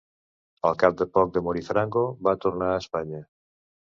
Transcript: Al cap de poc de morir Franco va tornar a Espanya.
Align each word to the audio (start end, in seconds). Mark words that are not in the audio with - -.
Al 0.69 0.77
cap 0.83 0.95
de 1.01 1.07
poc 1.17 1.35
de 1.35 1.43
morir 1.49 1.61
Franco 1.69 2.03
va 2.29 2.35
tornar 2.47 2.73
a 2.73 2.79
Espanya. 2.85 3.21